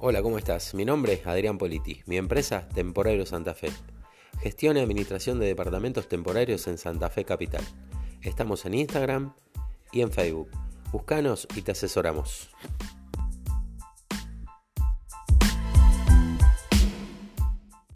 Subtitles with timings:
[0.00, 0.74] Hola, ¿cómo estás?
[0.74, 2.02] Mi nombre es Adrián Politi.
[2.06, 3.72] Mi empresa, Temporario Santa Fe.
[4.40, 7.64] Gestión y administración de departamentos temporarios en Santa Fe Capital.
[8.22, 9.34] Estamos en Instagram
[9.90, 10.50] y en Facebook.
[10.92, 12.48] Búscanos y te asesoramos.